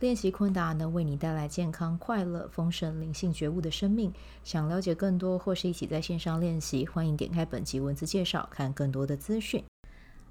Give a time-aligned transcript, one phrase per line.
[0.00, 4.12] 练习昆达能为你带来健康、快乐、丰盛、灵性觉悟的生命。
[4.42, 9.64] 想了解更多，或是一起在线上练习，欢迎点开本集文字介绍，看更多的资讯。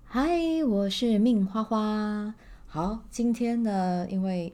[0.04, 0.30] 嗨，
[0.68, 2.36] 我是命花花。
[2.68, 4.54] 好，今天呢，因为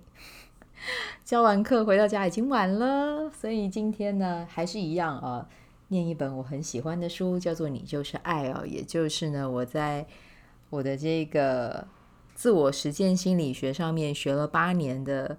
[1.26, 5.50] 教完课回到家已经晚了，所以今天呢，还是一样啊，
[5.88, 10.06] 念一本我很喜欢的书，叫做《你就是爱》哦，也就是呢，我在
[10.70, 11.88] 我的这个。
[12.40, 15.38] 自我实践心理学上面学了八年的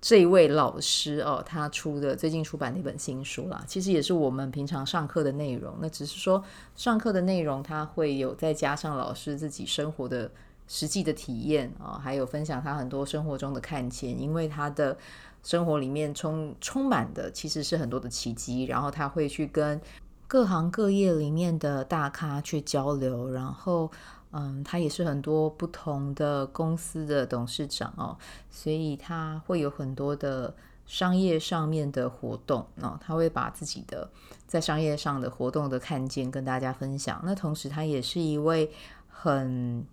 [0.00, 5.74] 这一位老师哦，他出的最近出版的一本新书啦，其实也是我们平常上课的内容。
[5.80, 6.40] 那只是说
[6.76, 10.30] 上课的内容，他会有再加上老师自己生活的
[10.68, 14.16] 实际的体验啊，还有分享他很多生活中的看见。
[14.16, 14.96] 因为他的
[15.42, 19.80] 生活里面充充满的其实是很多的奇迹，然后他会去跟
[20.28, 23.90] 各行各业里面的大咖去交流，然后。
[24.32, 28.16] 嗯，他也是很多不同的公司的董事长哦，
[28.50, 30.54] 所以他会有很多的
[30.86, 34.10] 商业上面的活动哦，他会把自己的
[34.46, 37.20] 在商业上的活动的看见跟大家分享。
[37.24, 38.70] 那同时，他也是一位
[39.08, 39.86] 很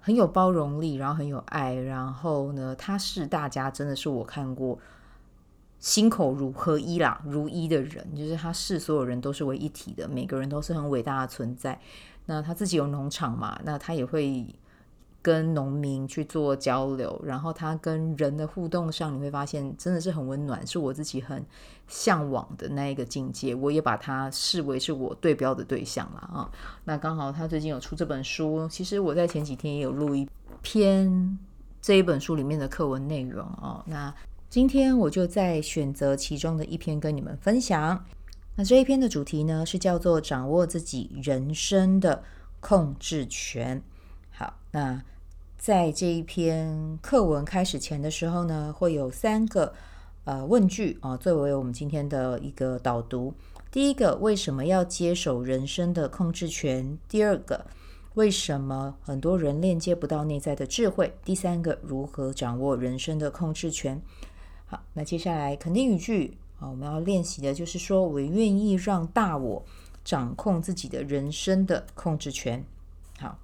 [0.00, 4.78] 很有包容力，然后很有爱，然后呢，他是大家真的是我看过
[5.86, 11.80] 心口如合一啦，如一的人，就是他视所有人都是为一体的，每个人都是很伟大的存在。
[12.24, 14.44] 那他自己有农场嘛，那他也会
[15.22, 21.46] 跟农民去做交流，然后他跟人的互动上，你会发现真的是很温暖，是我自己很
[21.86, 23.54] 向往的那一个境界。
[23.54, 26.50] 我也把他视为是我对标的对象了啊。
[26.82, 30.28] 那刚好他最近有出这本书，其实我在前几天也有录一
[30.62, 31.38] 篇
[31.80, 33.84] 这一本书里面的课文内容哦。
[33.86, 34.12] 那
[34.56, 38.02] 今天我就再选择其中的一篇跟你们分享。
[38.54, 42.22] 那这一篇的主题呢，是叫做掌握自己人生的
[42.58, 43.82] 控制权。
[44.30, 45.04] 好，那
[45.58, 49.74] 在这一篇课文开始前的时候呢，会有三个
[50.24, 53.34] 呃问句啊，作为我们今天的一个导读。
[53.70, 56.96] 第一个，为什么要接手人生的控制权？
[57.10, 57.66] 第二个，
[58.14, 61.14] 为什么很多人链接不到内在的智慧？
[61.26, 64.00] 第三个，如何掌握人生的控制权？
[64.66, 66.36] 好，那接下来肯定语句。
[66.58, 69.62] 啊，我们要练习的就是说，我愿意让大我
[70.02, 72.64] 掌控自己的人生的控制权。
[73.18, 73.36] 好，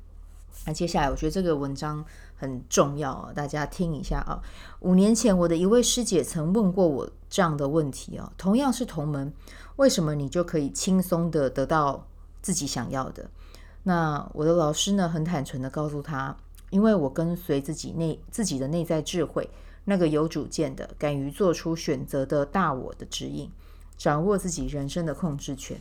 [0.65, 2.03] 那接下来我觉得这个文章
[2.35, 4.41] 很重要啊，大家听一下啊。
[4.81, 9.31] 五年前，我的一位师姐曾问过我这样的问题啊，同样是同门，
[9.77, 12.07] 为什么你就可以轻松的得到
[12.41, 13.31] 自己想要的？
[13.83, 16.35] 那我的老师呢，很坦诚的告诉他，
[16.71, 19.51] 因为我跟随自己内自己的内在智慧。
[19.85, 23.51] 那个有主见的、敢于做出选择的大我的指引，
[23.97, 25.79] 掌握自己人生的控制权。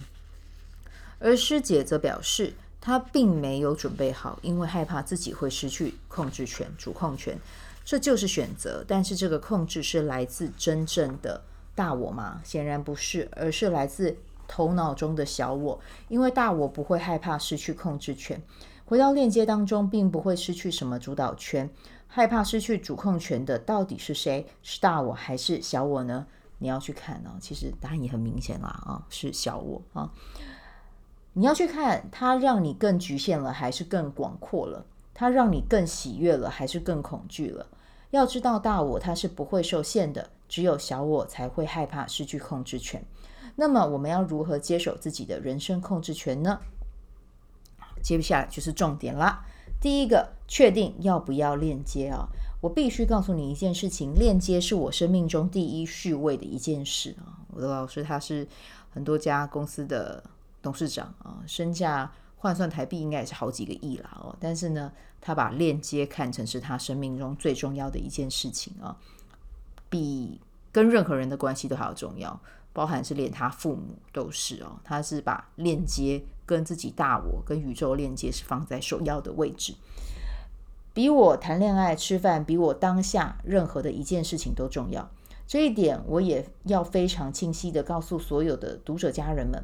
[1.20, 7.38] 而师姐则表示，她并没有准备好，因为害怕自己会失去控制权、主控权。
[7.84, 11.44] 这就是选择，但是这个控制是来自真正的
[11.76, 12.42] 大我吗？
[12.44, 15.80] 显然不是，而是来自头脑中的小我。
[16.08, 18.42] 因为大我不会害怕失去控制权，
[18.86, 21.70] 回到链接当中，并不会失去什么主导权。
[22.14, 24.46] 害怕失去主控权的到底是谁？
[24.62, 26.28] 是大我还是小我呢？
[26.58, 27.40] 你要去看哦。
[27.40, 30.12] 其实答案也很明显啦，啊，是小我啊。
[31.32, 34.86] 你要去看它让你更局限了，还是更广阔了？
[35.14, 37.66] 它让你更喜悦了，还是更恐惧了？
[38.10, 43.02] 要知道，大我它是不会受限的，只有小我才会害怕失去控制权。
[43.56, 46.60] 那么，我们要如何接手自己的人生控制权呢？
[48.04, 49.46] 接下来就是重点啦。
[49.82, 52.28] 第一个，确定要不要链接啊？
[52.62, 57.42] 我必须告诉你一件事情，链接是我生命中第一序位的一件事啊。
[57.48, 58.48] 我的老师他是
[58.92, 60.24] 很多家公司的
[60.62, 64.36] 董事长啊，身价换算台币应该也是好几个亿啦哦。
[64.40, 68.96] 但是呢，他把链接看成是他生命中最重要的一件事情啊，
[69.90, 70.40] 比
[70.72, 72.40] 跟任何人的关系都还要重要，
[72.74, 74.80] 包含是连他父母都是哦。
[74.84, 76.24] 他是把链接。
[76.44, 79.74] 跟自己大我跟宇宙链接是放在首要的位置，
[80.94, 85.10] 比我谈恋爱、吃饭，比我当下任何的一件事情都重要。
[85.48, 89.64] 这一点我也要非常清晰地告诉所有的读者家人们：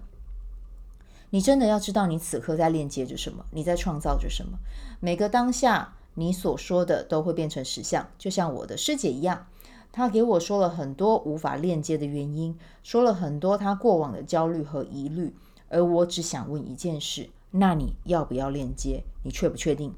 [1.31, 4.57] 你真的要知道，你此刻在链接着什么，你在创造着什么。
[5.01, 9.45] 每个当下，你所说的都会变成实像，就像我的师姐一样。
[9.92, 15.34] 他给我说了很多无法链接的原因，说了很多他过往的焦虑和疑虑，
[15.69, 19.04] 而我只想问一件事：那你要不要链接？
[19.24, 19.94] 你确不确定？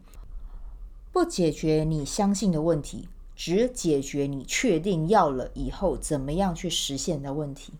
[1.12, 7.74] 不解决你相信的问题，只解决你确定要了以后怎么样去实现的问题。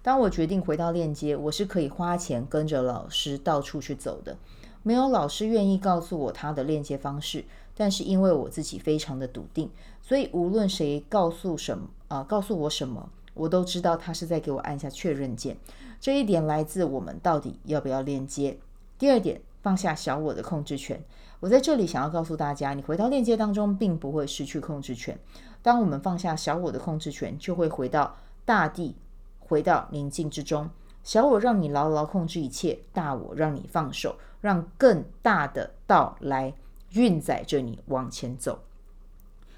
[0.00, 4.38] 当我决定回到链接，我是可以花钱跟着老师到处去走的。
[4.84, 7.44] 没有老师愿意告诉我他的链接方式，
[7.78, 9.70] 但是因为我自己非常的笃定，
[10.02, 15.56] 所以无论谁告诉什么啊、呃，告诉我什么，我都知道他是在给我按下确认键。
[16.00, 18.58] 这一点来自我们到底要不要链接。
[18.98, 21.00] 第二点，放下小我的控制权。
[21.38, 25.16] 我在这里想要告诉大家，你回到链接当中，并不会失去控制权。
[25.62, 28.96] 当我们放下小我的控制权，就会回到大地，
[29.38, 30.68] 回到宁静之中。
[31.04, 36.52] 小我让你牢牢控制一切，大我让你放手，让更大的道来
[36.92, 38.64] 运载着你往前走。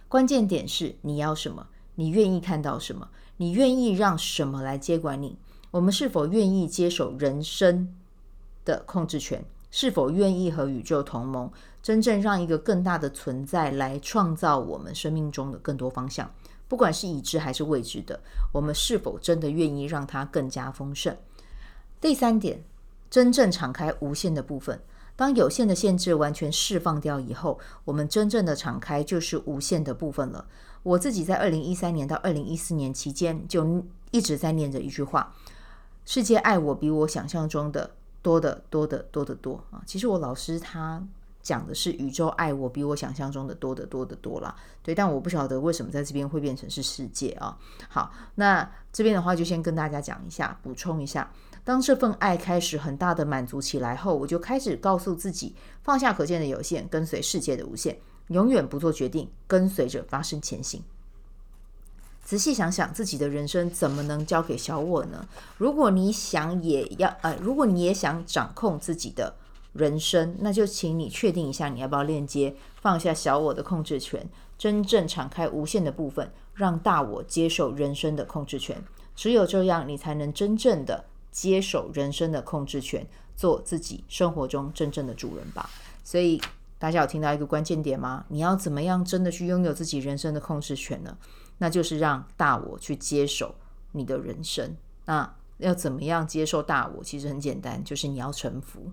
[0.08, 5.38] 关键点是你要什么，你愿意看到什么，你愿意让什么来接管你。
[5.70, 7.94] 我们是否愿意接手人生
[8.64, 9.44] 的控制权？
[9.72, 11.48] 是否愿意和宇宙同盟，
[11.80, 16.28] 真正让一个更大的存在来创造我们生命中的更多方向？
[16.66, 18.20] 不管是已知还是未知的，
[18.52, 21.16] 我们是否真的愿意让它更加丰盛？
[22.00, 22.64] 第三点，
[23.08, 24.80] 真正敞开无限的部分。
[25.20, 30.46] 当有限的限制完全释放掉以后，我们真正的敞开就是无限的部分了。
[30.82, 35.34] 我自己在二零一三年到二零一四年期间，就一直在念着一句话：
[36.06, 37.90] 世界爱我比我想象中的。
[38.22, 39.80] 多得多得多得多啊！
[39.86, 41.02] 其实我老师他
[41.42, 44.54] 讲的是宇宙爱我比我想象中的多得多的多啦。
[44.82, 47.56] 对，但我不晓得为什么在这边会变成是世界啊。
[47.88, 51.30] 好，那这边的话就先跟大家讲一下，补充一下。
[51.62, 57.98] 当这份爱开始很大的满足起来后，我就开始告诉自己，放下可见的有限，跟随世界的无限，
[58.28, 60.82] 永远不做决定，跟随着发生前行。
[62.24, 65.26] 仔细想想，自己的人生怎么能交给小我呢？
[65.58, 69.34] 如果你想也要，呃，如果你也想掌控自己的
[69.72, 74.28] 人生，那就请你确定一下，你要不要链接，放下小我的控制权，
[74.58, 78.82] 真正敞开无限的部分，让大我接受人生的控制权。
[79.14, 83.06] 只有这样，你才能真正的接手人生的控制权，
[83.36, 85.68] 做自己生活中真正的主人吧。
[86.02, 86.40] 所以，
[86.78, 88.24] 大家有听到一个关键点吗？
[88.28, 91.16] 你要怎么样真的去拥有自己人生的控制权呢？
[91.58, 93.54] 那就是让大我去接手
[93.92, 94.74] 你的人生。
[95.04, 97.04] 那要怎么样接受大我？
[97.04, 98.90] 其实很简单，就是你要臣服，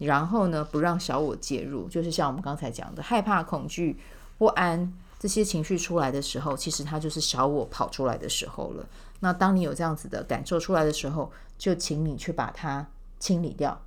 [0.00, 1.88] 然后呢，不让小我介入。
[1.88, 3.98] 就是像我们刚才讲的，害怕、恐惧、
[4.36, 8.86] 不安这些情绪出来的时候，其实它就是小我跑出来的时候了。
[9.20, 12.86] 那当你有这样子的感受出来的时候，就请你去把它
[13.18, 13.80] 清理掉。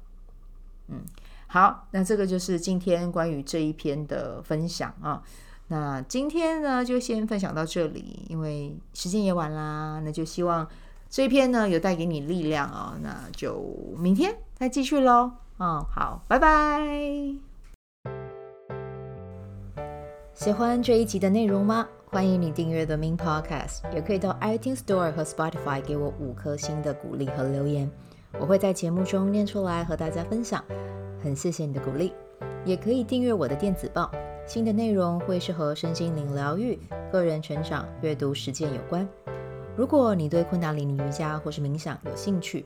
[0.89, 1.01] 嗯，
[1.48, 5.24] 好，那这个就是今天关于这一篇的分享啊。
[5.69, 10.00] 那今天呢，就先分享到这里，因为时间也晚啦。
[10.04, 10.68] 那就希望
[11.10, 13.60] 这一篇呢有带给你力量啊、那就
[13.98, 15.31] 明天再继续喽。
[15.63, 16.81] 嗯，好，拜拜。
[20.33, 21.88] 喜欢这一集的内容吗？
[22.07, 27.89] 欢迎你订阅 The Min Podcast，也可以到 iTunes Store 和 Spotify 给我五颗星的鼓励和留言，
[28.38, 30.62] 我会在节目中念出来和大家分享。
[31.24, 32.13] 很谢谢你的鼓励，
[32.65, 34.12] 也可以订阅我的电子报。
[34.46, 36.77] 新的内容会是和身心灵疗愈、
[37.10, 39.08] 个人成长、阅读实践有关。
[39.77, 42.65] 如果你对昆达里尼瑜伽或是冥想有兴趣，